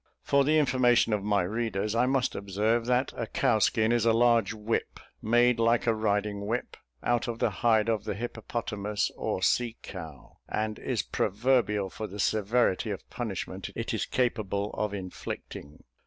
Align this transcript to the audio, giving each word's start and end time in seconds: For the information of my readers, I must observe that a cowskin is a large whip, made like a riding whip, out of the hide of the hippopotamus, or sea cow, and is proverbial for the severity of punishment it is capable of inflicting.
For 0.23 0.43
the 0.43 0.57
information 0.57 1.13
of 1.13 1.21
my 1.23 1.43
readers, 1.43 1.93
I 1.93 2.07
must 2.07 2.33
observe 2.33 2.87
that 2.87 3.13
a 3.15 3.27
cowskin 3.27 3.91
is 3.91 4.03
a 4.03 4.13
large 4.13 4.51
whip, 4.51 4.99
made 5.21 5.59
like 5.59 5.85
a 5.85 5.93
riding 5.93 6.47
whip, 6.47 6.75
out 7.03 7.27
of 7.27 7.37
the 7.37 7.51
hide 7.51 7.87
of 7.87 8.03
the 8.05 8.15
hippopotamus, 8.15 9.11
or 9.15 9.43
sea 9.43 9.77
cow, 9.83 10.37
and 10.49 10.79
is 10.79 11.03
proverbial 11.03 11.91
for 11.91 12.07
the 12.07 12.19
severity 12.19 12.89
of 12.89 13.07
punishment 13.11 13.69
it 13.75 13.93
is 13.93 14.07
capable 14.07 14.71
of 14.73 14.91
inflicting. 14.91 15.83